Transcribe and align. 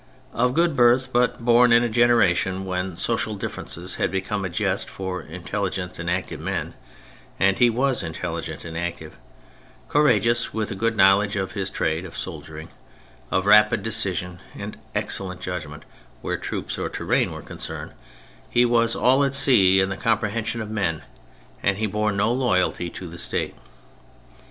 Of 0.33 0.55
good 0.55 0.75
birth, 0.75 1.13
but 1.13 1.45
born 1.45 1.71
in 1.71 1.83
a 1.83 1.87
generation 1.87 2.65
when 2.65 2.97
social 2.97 3.35
differences 3.35 3.97
had 3.97 4.09
become 4.09 4.43
a 4.43 4.49
jest 4.49 4.89
for 4.89 5.21
intelligent 5.21 5.99
and 5.99 6.09
active 6.09 6.39
men 6.39 6.73
(and 7.39 7.59
he 7.59 7.69
was 7.69 8.01
intelli 8.01 8.41
gent 8.43 8.65
and 8.65 8.75
active), 8.75 9.15
courageous, 9.89 10.55
with 10.55 10.71
a 10.71 10.75
good 10.75 10.97
know 10.97 11.19
ledge 11.19 11.35
of 11.35 11.51
his 11.51 11.69
trade 11.69 12.03
of 12.03 12.17
soldiering, 12.17 12.69
of 13.29 13.45
rapid 13.45 13.83
deci 13.83 14.15
sion 14.15 14.39
and 14.57 14.75
excellent 14.95 15.39
judgment 15.39 15.85
where 16.23 16.35
troops 16.35 16.79
or 16.79 16.89
terrain 16.89 17.31
were 17.31 17.43
concerned, 17.43 17.93
he 18.49 18.65
was 18.65 18.95
all 18.95 19.23
at 19.23 19.35
sea 19.35 19.79
in 19.79 19.89
the 19.89 19.97
comprehension 19.97 20.61
of 20.61 20.71
men, 20.71 21.03
and 21.61 21.77
he 21.77 21.85
bore 21.85 22.11
no 22.11 22.33
loyalty 22.33 22.89
to 22.89 23.05
the 23.05 23.19
State. 23.19 23.53